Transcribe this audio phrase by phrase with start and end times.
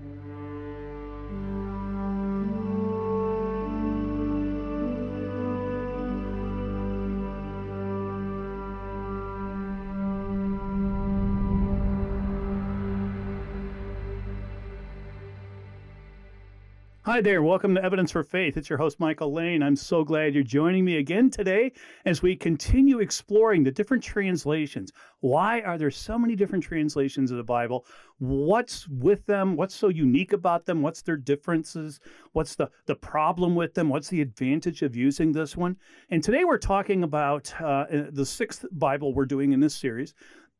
[0.00, 0.37] Thank you.
[17.08, 17.42] Hi there.
[17.42, 18.58] Welcome to Evidence for Faith.
[18.58, 19.62] It's your host, Michael Lane.
[19.62, 21.72] I'm so glad you're joining me again today
[22.04, 24.92] as we continue exploring the different translations.
[25.20, 27.86] Why are there so many different translations of the Bible?
[28.18, 29.56] What's with them?
[29.56, 30.82] What's so unique about them?
[30.82, 31.98] What's their differences?
[32.32, 33.88] What's the, the problem with them?
[33.88, 35.78] What's the advantage of using this one?
[36.10, 40.12] And today we're talking about uh, the sixth Bible we're doing in this series.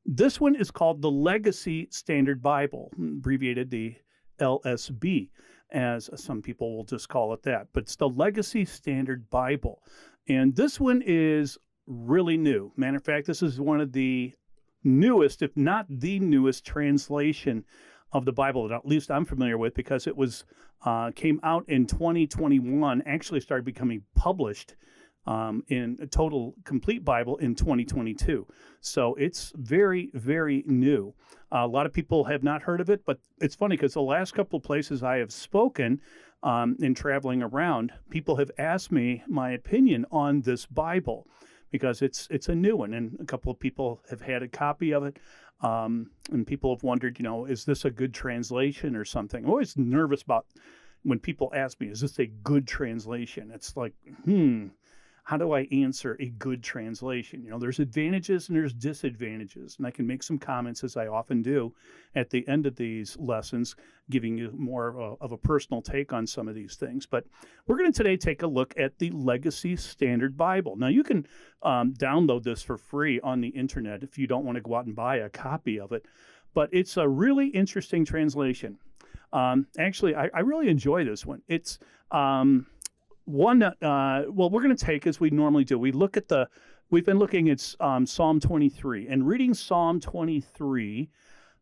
[0.06, 3.96] This one is called the Legacy Standard Bible, abbreviated the
[4.40, 5.28] LSB
[5.70, 7.68] as some people will just call it that.
[7.72, 9.82] But it's the Legacy Standard Bible.
[10.28, 12.72] And this one is really new.
[12.76, 14.32] Matter of fact, this is one of the
[14.84, 17.64] newest, if not the newest, translation
[18.12, 20.44] of the Bible that at least I'm familiar with because it was
[20.84, 23.02] uh, came out in 2021.
[23.06, 24.76] Actually, started becoming published
[25.28, 28.46] um, in a total complete Bible in 2022.
[28.80, 31.12] So it's very, very new.
[31.52, 34.00] Uh, a lot of people have not heard of it, but it's funny because the
[34.00, 36.00] last couple of places I have spoken
[36.42, 41.26] um, in traveling around, people have asked me my opinion on this Bible
[41.70, 44.92] because it's it's a new one, and a couple of people have had a copy
[44.92, 45.18] of it.
[45.60, 49.44] Um, and people have wondered, you know, is this a good translation or something?
[49.44, 50.46] I'm always nervous about
[51.02, 53.50] when people ask me, is this a good translation?
[53.52, 53.92] It's like,
[54.24, 54.68] hmm,
[55.28, 57.42] how do I answer a good translation?
[57.42, 59.76] You know, there's advantages and there's disadvantages.
[59.76, 61.74] And I can make some comments, as I often do,
[62.14, 63.76] at the end of these lessons,
[64.08, 67.04] giving you more of a, of a personal take on some of these things.
[67.04, 67.26] But
[67.66, 70.76] we're going to today take a look at the Legacy Standard Bible.
[70.76, 71.26] Now, you can
[71.62, 74.86] um, download this for free on the internet if you don't want to go out
[74.86, 76.06] and buy a copy of it.
[76.54, 78.78] But it's a really interesting translation.
[79.34, 81.42] Um, actually, I, I, really enjoy this one.
[81.48, 81.78] It's
[82.10, 82.66] um,
[83.28, 83.74] one, uh,
[84.28, 85.78] well, we're going to take as we normally do.
[85.78, 86.48] We look at the,
[86.90, 91.10] we've been looking at um, Psalm 23 and reading Psalm 23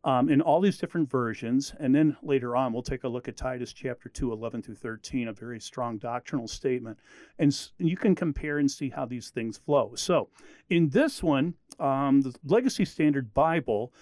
[0.05, 1.75] um, in all these different versions.
[1.81, 5.27] And then later on, we'll take a look at Titus chapter 2, 11 through 13,
[5.27, 6.99] a very strong doctrinal statement.
[7.41, 9.93] And you can compare and see how these things flow.
[9.97, 10.29] So
[10.71, 13.93] in this one, um, the Legacy Standard Bible,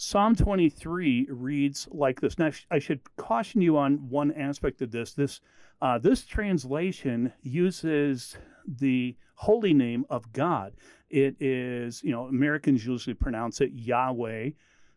[0.00, 2.38] Psalm 23 reads like this.
[2.38, 5.12] Now, I should caution you on one aspect of this.
[5.12, 5.40] This
[5.82, 10.74] uh, this translation uses the holy name of God.
[11.10, 14.50] It is, you know, Americans usually pronounce it Yahweh,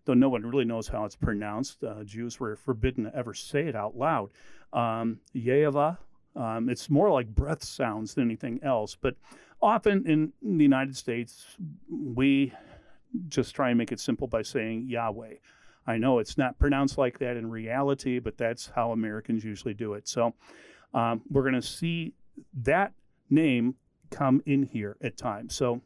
[0.06, 1.84] though no one really knows how it's pronounced.
[1.84, 4.30] Uh, Jews were forbidden to ever say it out loud.
[4.72, 5.98] Um, Yehovah,
[6.36, 8.96] um, it's more like breath sounds than anything else.
[9.00, 9.16] But
[9.64, 11.58] often in the United States,
[11.90, 12.54] we
[13.28, 15.36] just try and make it simple by saying Yahweh.
[15.88, 19.94] I know it's not pronounced like that in reality, but that's how Americans usually do
[19.94, 20.08] it.
[20.08, 20.34] So
[20.94, 22.14] um, we're going to see
[22.54, 22.94] that
[23.30, 23.76] name
[24.10, 25.56] come in here at times.
[25.56, 25.82] So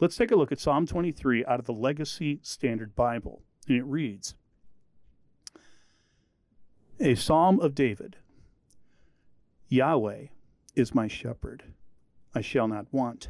[0.00, 3.42] let's take a look at Psalm 23 out of the Legacy Standard Bible.
[3.66, 4.34] And it reads
[6.98, 8.16] A Psalm of David
[9.68, 10.26] Yahweh
[10.74, 11.62] is my shepherd,
[12.34, 13.28] I shall not want.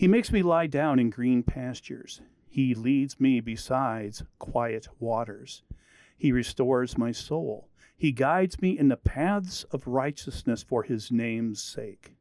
[0.00, 2.22] He makes me lie down in green pastures.
[2.48, 5.62] He leads me beside quiet waters.
[6.16, 7.68] He restores my soul.
[7.98, 12.14] He guides me in the paths of righteousness for his name's sake.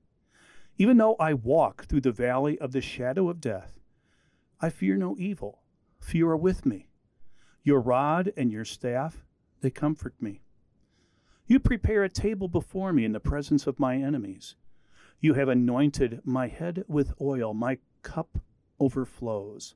[0.77, 3.79] Even though I walk through the valley of the shadow of death,
[4.59, 5.61] I fear no evil,
[6.01, 6.89] for you are with me.
[7.63, 9.23] Your rod and your staff,
[9.61, 10.41] they comfort me.
[11.47, 14.55] You prepare a table before me in the presence of my enemies.
[15.19, 18.39] You have anointed my head with oil, my cup
[18.79, 19.75] overflows.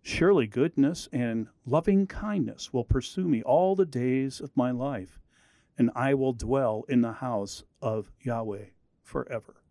[0.00, 5.20] Surely goodness and loving kindness will pursue me all the days of my life,
[5.76, 8.66] and I will dwell in the house of Yahweh
[9.02, 9.62] forever.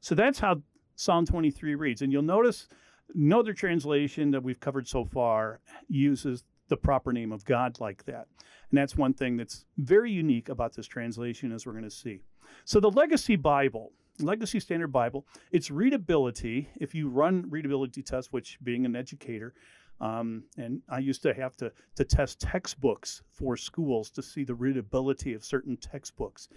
[0.00, 0.62] So that's how
[0.94, 2.02] Psalm 23 reads.
[2.02, 2.68] And you'll notice
[3.14, 8.04] no other translation that we've covered so far uses the proper name of God like
[8.04, 8.26] that.
[8.70, 12.22] And that's one thing that's very unique about this translation, as we're going to see.
[12.64, 18.58] So, the Legacy Bible, Legacy Standard Bible, its readability, if you run readability tests, which
[18.62, 19.54] being an educator,
[20.02, 24.54] um, and I used to have to, to test textbooks for schools to see the
[24.54, 26.48] readability of certain textbooks.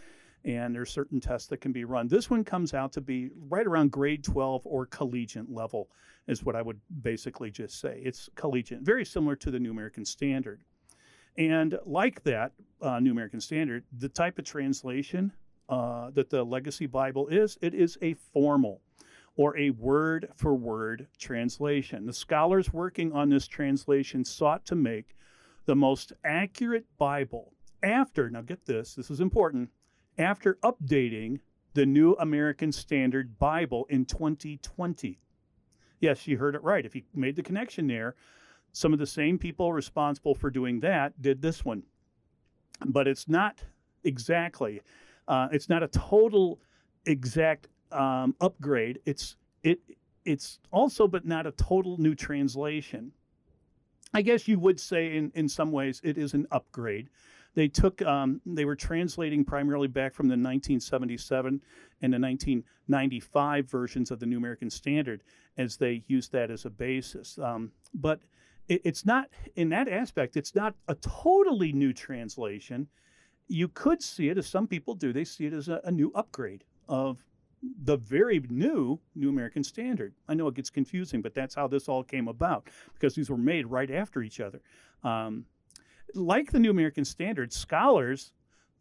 [0.44, 2.07] And there's certain tests that can be run.
[2.07, 5.89] This one comes out to be right around grade 12 or collegiate level,
[6.27, 8.01] is what I would basically just say.
[8.03, 10.62] It's collegiate, very similar to the New American Standard.
[11.38, 15.31] And like that uh, New American Standard, the type of translation
[15.69, 18.81] uh, that the Legacy Bible is, it is a formal
[19.38, 22.06] or a word for word translation.
[22.06, 25.15] The scholars working on this translation sought to make
[25.65, 27.53] the most accurate Bible
[27.83, 29.69] after, now get this, this is important,
[30.17, 31.39] after updating
[31.73, 35.19] the New American Standard Bible in 2020.
[36.00, 36.85] Yes, you heard it right.
[36.85, 38.15] If you made the connection there,
[38.71, 41.83] some of the same people responsible for doing that did this one.
[42.85, 43.63] But it's not
[44.03, 44.81] exactly,
[45.27, 46.60] uh, it's not a total
[47.06, 49.00] exact um, upgrade.
[49.06, 49.80] It's it
[50.25, 53.12] it's also, but not a total new translation.
[54.13, 57.10] I guess you would say in, in some ways it is an upgrade.
[57.54, 61.62] They took, um, they were translating primarily back from the 1977
[62.01, 65.24] and the 1995 versions of the New American Standard
[65.57, 67.38] as they used that as a basis.
[67.38, 68.19] Um, but
[68.68, 72.88] it, it's not, in that aspect, it's not a totally new translation.
[73.47, 76.12] You could see it, as some people do, they see it as a, a new
[76.15, 77.24] upgrade of
[77.83, 80.13] the very new New American Standard.
[80.27, 83.38] I know it gets confusing, but that's how this all came about because these were
[83.38, 84.62] made right after each other.
[85.03, 85.45] Um,
[86.13, 88.31] like the New American Standard, scholars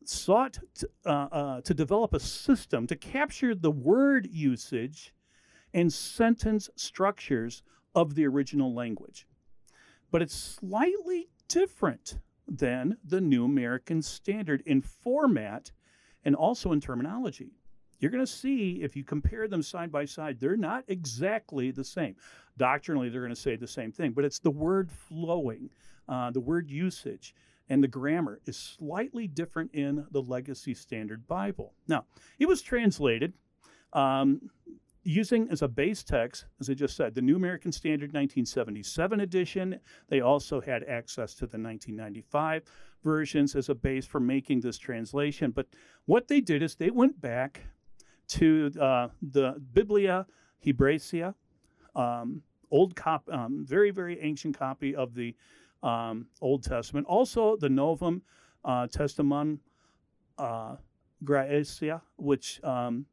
[0.05, 5.14] sought to, uh, uh, to develop a system to capture the word usage
[5.72, 7.62] and sentence structures
[7.94, 9.26] of the original language.
[10.10, 15.73] But it's slightly different than the New American Standard in format
[16.25, 17.52] and also in terminology
[18.05, 21.82] you're going to see if you compare them side by side, they're not exactly the
[21.82, 22.14] same.
[22.58, 25.70] Doctrinally, they're going to say the same thing, but it's the word flowing,
[26.06, 27.35] uh, the word usage,
[27.70, 31.73] and the grammar is slightly different in the Legacy Standard Bible.
[31.88, 32.05] Now,
[32.38, 33.32] it was translated
[33.94, 34.50] um,
[35.05, 39.79] using as a base text, as I just said, the New American Standard 1977 edition.
[40.09, 42.62] They also had access to the 1995
[43.03, 45.51] versions as a base for making this translation.
[45.51, 45.67] But
[46.06, 47.61] what they did is they went back
[48.29, 50.27] to uh, the Biblia
[50.65, 51.35] Hebraica,
[51.95, 55.35] um, old cop, um, very very ancient copy of the
[55.83, 57.06] um, Old Testament.
[57.06, 58.23] Also the Novum
[58.65, 59.61] uh, Testament
[60.39, 60.77] uh,
[61.23, 63.06] Graecia, which um,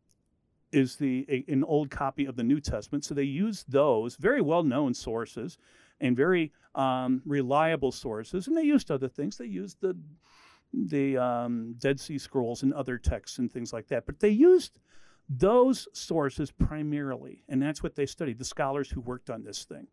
[0.71, 3.03] is the a, an old copy of the New Testament.
[3.03, 5.57] So they use those very well known sources
[5.99, 9.37] and very um, reliable sources, and they used other things.
[9.37, 9.97] They used the
[10.73, 14.05] the um, Dead Sea Scrolls and other texts and things like that.
[14.05, 14.79] But they used
[15.29, 19.87] those sources primarily, and that's what they studied, the scholars who worked on this thing.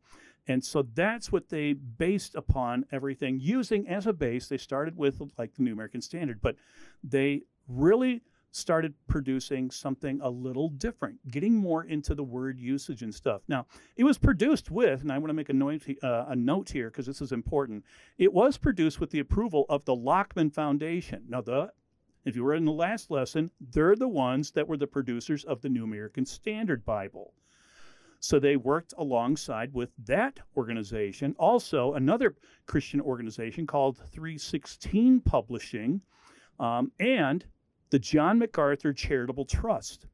[0.47, 4.49] And so that's what they based upon everything using as a base.
[4.49, 6.57] They started with like the New American Standard, but
[7.05, 13.15] they really started producing something a little different, getting more into the word usage and
[13.15, 13.43] stuff.
[13.49, 13.67] Now,
[13.97, 16.91] it was produced with, and I want to make a note, uh, a note here
[16.91, 17.85] because this is important.
[18.17, 21.25] It was produced with the approval of the Lockman Foundation.
[21.29, 21.73] Now, the
[22.25, 25.63] if you were in the last lesson, they're the ones that were the producers of
[25.63, 27.33] the New American Standard Bible.
[28.21, 31.35] So they worked alongside with that organization.
[31.39, 32.35] Also, another
[32.67, 36.03] Christian organization called 316 Publishing
[36.59, 37.45] um, and
[37.91, 40.07] the John MacArthur Charitable Trust.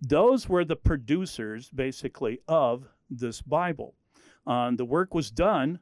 [0.00, 3.94] Those were the producers, basically, of this Bible.
[4.46, 5.80] Um, the work was done,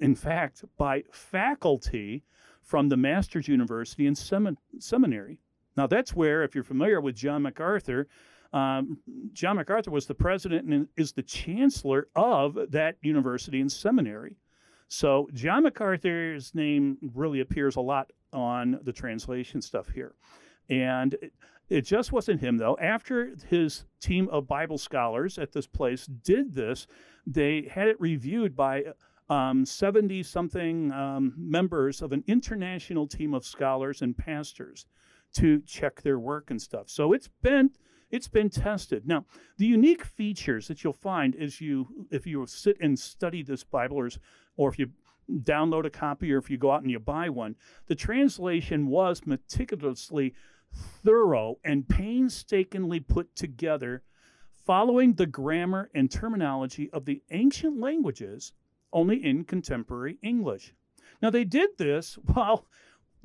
[0.00, 2.24] in fact, by faculty
[2.62, 5.38] from the Master's University and Semin- Seminary.
[5.76, 8.08] Now, that's where, if you're familiar with John MacArthur,
[8.52, 8.98] um,
[9.32, 14.36] John MacArthur was the president and is the chancellor of that university and seminary.
[14.88, 20.14] So, John MacArthur's name really appears a lot on the translation stuff here.
[20.68, 21.16] And
[21.68, 22.76] it, just wasn't him, though.
[22.80, 26.86] After his team of Bible scholars at this place did this,
[27.26, 28.84] they had it reviewed by
[29.28, 34.86] 70 um, something um, members of an international team of scholars and pastors
[35.34, 36.88] to check their work and stuff.
[36.88, 37.70] So it's been
[38.10, 39.06] it's been tested.
[39.06, 39.26] Now,
[39.58, 43.98] the unique features that you'll find as you if you sit and study this Bible
[43.98, 44.08] or,
[44.56, 44.90] or if you
[45.30, 47.56] download a copy or if you go out and you buy one,
[47.86, 50.34] the translation was meticulously
[50.72, 54.02] thorough and painstakingly put together
[54.66, 58.52] following the grammar and terminology of the ancient languages
[58.92, 60.74] only in contemporary English.
[61.22, 62.66] Now, they did this while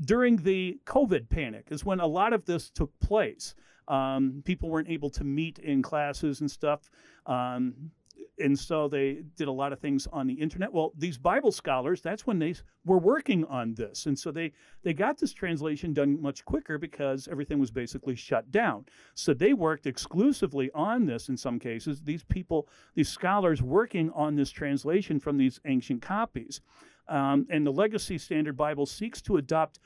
[0.02, 3.56] during the COVID panic, is when a lot of this took place.
[3.88, 6.90] Um, people weren't able to meet in classes and stuff.
[7.26, 7.92] Um,
[8.40, 10.74] and so they did a lot of things on the internet.
[10.74, 14.08] Well, these Bible scholars, that's when they were working on this.
[14.08, 18.50] And so they, they got this translation done much quicker because everything was basically shut
[18.52, 18.86] down.
[19.14, 24.36] So they worked exclusively on this in some cases, these people, these scholars working on
[24.36, 26.60] this translation from these ancient copies.
[27.08, 29.80] Um, and the Legacy Standard Bible seeks to adopt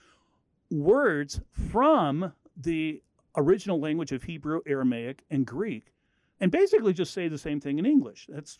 [0.71, 3.01] words from the
[3.35, 5.91] original language of Hebrew, Aramaic, and Greek
[6.39, 8.27] and basically just say the same thing in English.
[8.29, 8.59] That's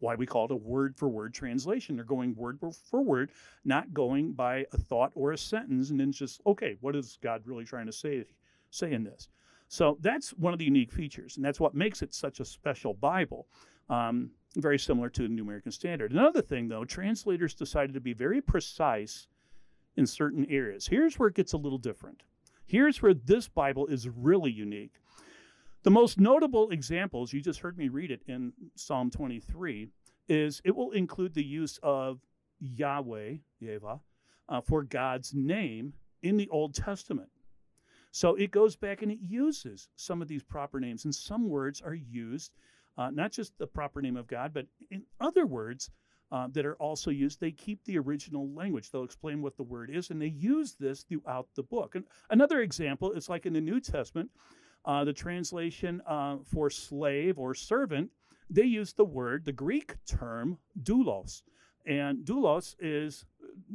[0.00, 1.94] why we call it a word for word translation.
[1.94, 2.58] They're going word
[2.90, 3.32] for word,
[3.64, 7.42] not going by a thought or a sentence and then just, okay, what is God
[7.44, 8.24] really trying to say,
[8.70, 9.28] say in this?
[9.68, 12.92] So that's one of the unique features, and that's what makes it such a special
[12.92, 13.46] Bible.
[13.88, 16.10] Um, very similar to the New American Standard.
[16.10, 19.28] Another thing, though, translators decided to be very precise
[19.96, 20.88] in certain areas.
[20.88, 22.24] Here's where it gets a little different.
[22.66, 24.94] Here's where this Bible is really unique.
[25.82, 29.88] The most notable examples, you just heard me read it in Psalm 23,
[30.28, 32.20] is it will include the use of
[32.60, 34.00] Yahweh, Yeva,
[34.50, 37.30] uh, for God's name in the Old Testament.
[38.12, 41.80] So it goes back and it uses some of these proper names, and some words
[41.80, 42.52] are used,
[42.98, 45.90] uh, not just the proper name of God, but in other words
[46.30, 47.40] uh, that are also used.
[47.40, 48.90] They keep the original language.
[48.90, 51.94] They'll explain what the word is, and they use this throughout the book.
[51.94, 54.30] And another example is like in the New Testament,
[54.84, 58.10] uh, the translation uh, for slave or servant,
[58.48, 61.42] they use the word, the Greek term, doulos.
[61.86, 63.24] And doulos is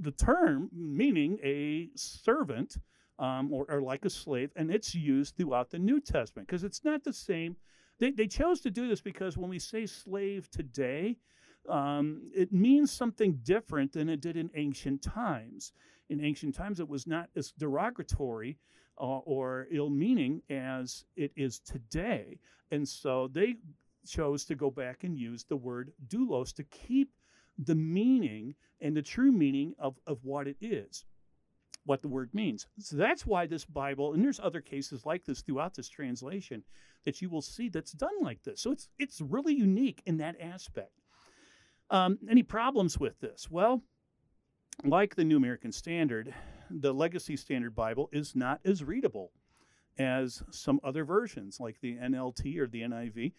[0.02, 2.78] the term meaning a servant
[3.18, 6.84] um, or, or, like a slave, and it's used throughout the New Testament because it's
[6.84, 7.56] not the same.
[7.98, 11.18] They, they chose to do this because when we say slave today,
[11.70, 15.72] um, it means something different than it did in ancient times.
[16.10, 18.58] In ancient times, it was not as derogatory
[19.00, 22.40] uh, or ill meaning as it is today.
[22.72, 23.56] And so they
[24.08, 27.10] chose to go back and use the word doulos to keep
[27.58, 31.06] the meaning and the true meaning of, of what it is,
[31.86, 32.68] what the word means.
[32.80, 36.64] So that's why this Bible, and there's other cases like this throughout this translation
[37.06, 38.62] that you will see that's done like this.
[38.62, 41.02] So it's it's really unique in that aspect.
[41.92, 43.48] Um, any problems with this?
[43.50, 43.82] Well,
[44.84, 46.34] like the New American Standard,
[46.70, 49.32] the Legacy Standard Bible is not as readable
[49.98, 53.34] as some other versions, like the NLT or the NIV,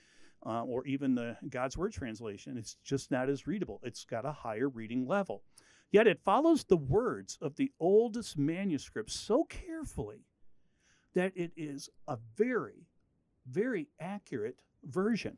[0.45, 2.57] uh, or even the God's Word translation.
[2.57, 3.81] It's just not as readable.
[3.83, 5.43] It's got a higher reading level.
[5.91, 10.25] Yet it follows the words of the oldest manuscript so carefully
[11.15, 12.87] that it is a very,
[13.47, 15.37] very accurate version.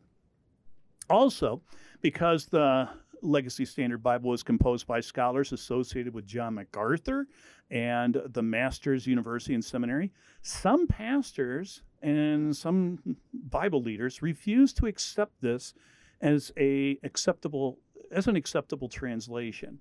[1.10, 1.62] Also,
[2.02, 2.88] because the
[3.22, 7.26] Legacy Standard Bible was composed by scholars associated with John MacArthur
[7.70, 15.32] and the Masters University and Seminary, some pastors and some Bible leaders refused to accept
[15.40, 15.74] this
[16.20, 17.78] as a acceptable
[18.10, 19.78] as an acceptable translation.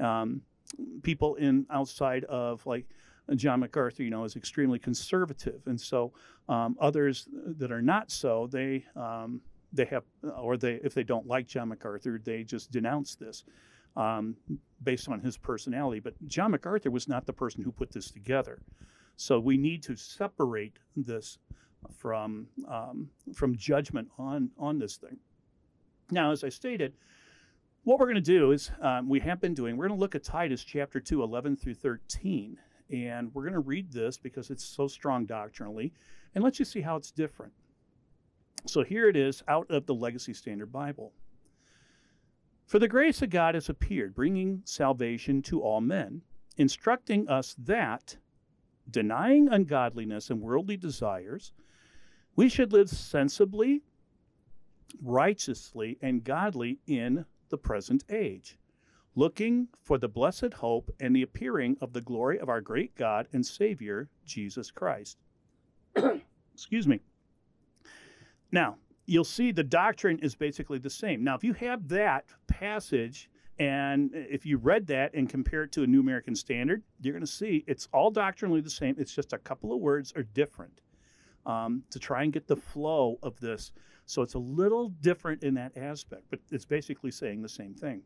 [0.00, 0.42] Um,
[1.02, 2.86] people in outside of like
[3.34, 6.12] John MacArthur, you know, is extremely conservative, and so
[6.48, 10.04] um, others that are not so, they um, they have,
[10.38, 13.44] or they, if they don't like John MacArthur, they just denounce this
[13.96, 14.36] um,
[14.82, 16.00] based on his personality.
[16.00, 18.60] But John MacArthur was not the person who put this together.
[19.16, 21.38] So we need to separate this
[21.96, 25.18] from um, from judgment on on this thing.
[26.10, 26.94] Now, as I stated,
[27.84, 29.76] what we're going to do is um, we have been doing.
[29.76, 32.56] We're going to look at Titus chapter 2, 11 through 13,
[32.90, 35.92] and we're going to read this because it's so strong doctrinally,
[36.34, 37.52] and let you see how it's different.
[38.66, 41.12] So here it is out of the Legacy Standard Bible.
[42.66, 46.22] For the grace of God has appeared, bringing salvation to all men,
[46.58, 48.18] instructing us that,
[48.90, 51.52] denying ungodliness and worldly desires,
[52.36, 53.82] we should live sensibly,
[55.02, 58.58] righteously, and godly in the present age,
[59.14, 63.28] looking for the blessed hope and the appearing of the glory of our great God
[63.32, 65.16] and Savior, Jesus Christ.
[66.54, 67.00] Excuse me.
[68.50, 68.76] Now,
[69.06, 71.24] you'll see the doctrine is basically the same.
[71.24, 75.82] Now, if you have that passage and if you read that and compare it to
[75.82, 78.94] a New American Standard, you're going to see it's all doctrinally the same.
[78.98, 80.80] It's just a couple of words are different
[81.44, 83.72] um, to try and get the flow of this.
[84.06, 88.02] So it's a little different in that aspect, but it's basically saying the same thing.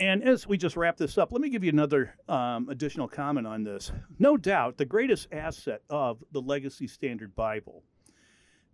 [0.00, 3.46] And as we just wrap this up, let me give you another um, additional comment
[3.46, 3.92] on this.
[4.18, 7.84] No doubt, the greatest asset of the Legacy Standard Bible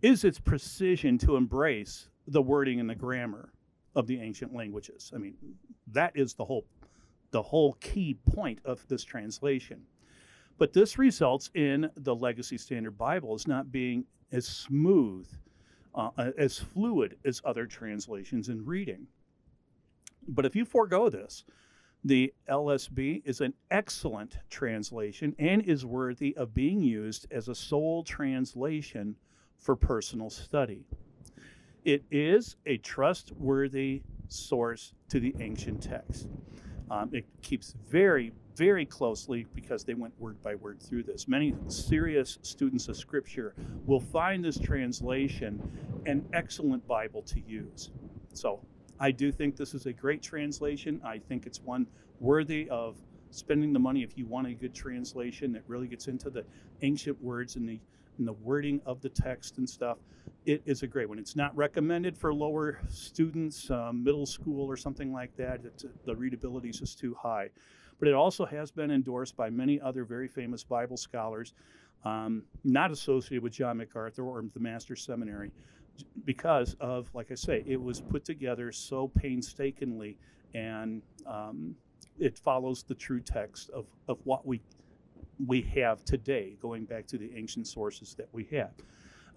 [0.01, 3.51] is its precision to embrace the wording and the grammar
[3.95, 5.11] of the ancient languages.
[5.13, 5.35] I mean,
[5.87, 6.65] that is the whole
[7.31, 9.81] the whole key point of this translation.
[10.57, 14.03] But this results in the Legacy Standard Bible as not being
[14.33, 15.27] as smooth,
[15.95, 19.07] uh, as fluid as other translations in reading.
[20.27, 21.45] But if you forego this,
[22.03, 28.03] the LSB is an excellent translation and is worthy of being used as a sole
[28.03, 29.15] translation
[29.61, 30.83] for personal study.
[31.85, 36.27] It is a trustworthy source to the ancient text.
[36.89, 41.27] Um, it keeps very, very closely because they went word by word through this.
[41.27, 45.61] Many serious students of Scripture will find this translation
[46.05, 47.91] an excellent Bible to use.
[48.33, 48.59] So
[48.99, 51.01] I do think this is a great translation.
[51.03, 51.87] I think it's one
[52.19, 52.97] worthy of
[53.31, 56.43] spending the money if you want a good translation that really gets into the
[56.81, 57.79] ancient words and the
[58.21, 59.97] and the wording of the text and stuff.
[60.45, 61.17] It is a great one.
[61.17, 65.61] It's not recommended for lower students, um, middle school or something like that.
[65.65, 67.49] It's, the readability is just too high.
[67.97, 71.53] But it also has been endorsed by many other very famous Bible scholars,
[72.05, 75.51] um, not associated with John MacArthur or the Master's Seminary,
[76.23, 80.15] because of, like I say, it was put together so painstakingly
[80.53, 81.75] and um,
[82.19, 84.61] it follows the true text of, of what we
[85.47, 88.71] we have today, going back to the ancient sources that we have.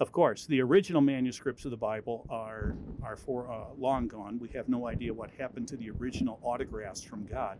[0.00, 4.38] Of course, the original manuscripts of the Bible are are for uh, long gone.
[4.40, 7.58] We have no idea what happened to the original autographs from God,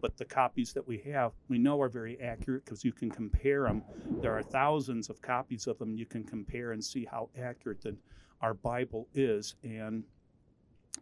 [0.00, 3.62] but the copies that we have, we know are very accurate because you can compare
[3.62, 3.84] them.
[4.20, 5.94] There are thousands of copies of them.
[5.94, 7.96] You can compare and see how accurate the,
[8.40, 10.02] our Bible is, and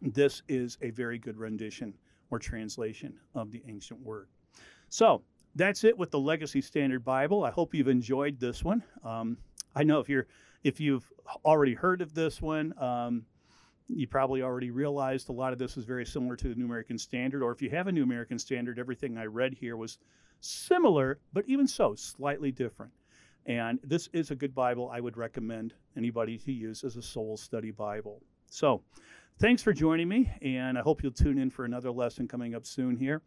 [0.01, 1.95] this is a very good rendition
[2.29, 4.27] or translation of the ancient word.
[4.89, 5.23] So
[5.57, 7.43] that's it with the Legacy Standard Bible.
[7.43, 8.83] I hope you've enjoyed this one.
[9.03, 9.37] Um,
[9.75, 10.27] I know if you're
[10.63, 11.11] if you've
[11.43, 13.25] already heard of this one, um,
[13.87, 16.97] you probably already realized a lot of this is very similar to the New American
[16.97, 17.41] Standard.
[17.41, 19.97] Or if you have a New American Standard, everything I read here was
[20.41, 22.91] similar, but even so, slightly different.
[23.45, 27.37] And this is a good Bible I would recommend anybody to use as a sole
[27.37, 28.21] study Bible.
[28.49, 28.81] So,
[29.39, 32.65] thanks for joining me, and I hope you'll tune in for another lesson coming up
[32.65, 33.21] soon here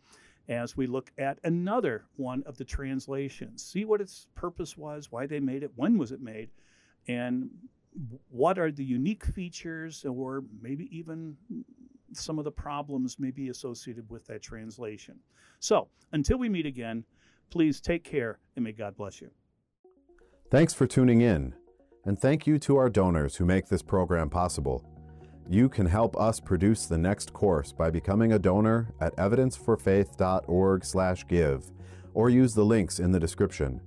[0.50, 3.64] as we look at another one of the translations.
[3.64, 6.50] See what its purpose was, why they made it, when was it made,
[7.06, 7.48] and
[8.28, 11.36] what are the unique features or maybe even
[12.12, 15.16] some of the problems maybe associated with that translation.
[15.60, 17.04] So, until we meet again,
[17.50, 19.30] please take care and may God bless you.
[20.50, 21.54] Thanks for tuning in,
[22.04, 24.84] and thank you to our donors who make this program possible.
[25.48, 31.72] You can help us produce the next course by becoming a donor at evidenceforfaith.org/give
[32.14, 33.80] or use the links in the description.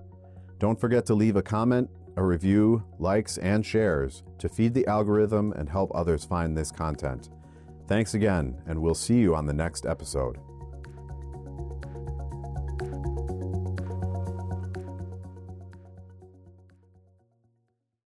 [0.60, 5.52] Don't forget to leave a comment, a review, likes, and shares to feed the algorithm
[5.54, 7.30] and help others find this content.
[7.88, 10.38] Thanks again, and we'll see you on the next episode.